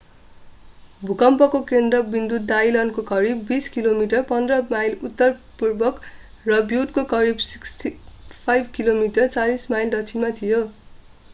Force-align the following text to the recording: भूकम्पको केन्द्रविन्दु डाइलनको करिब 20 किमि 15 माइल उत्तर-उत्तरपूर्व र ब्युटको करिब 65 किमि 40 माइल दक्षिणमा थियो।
भूकम्पको 1.01 1.59
केन्द्रविन्दु 1.71 2.37
डाइलनको 2.45 3.03
करिब 3.09 3.43
20 3.51 3.67
किमि 3.75 4.07
15 4.31 4.71
माइल 4.71 4.95
उत्तर-उत्तरपूर्व 5.09 5.85
र 6.45 6.57
ब्युटको 6.71 7.03
करिब 7.11 7.43
65 7.49 8.73
किमि 8.79 9.11
40 9.19 9.69
माइल 9.75 9.93
दक्षिणमा 9.97 10.33
थियो। 10.41 10.63